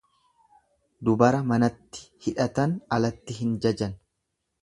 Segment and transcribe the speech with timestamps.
[1.09, 3.93] Dubara manatti hidhan alatti hin jajan.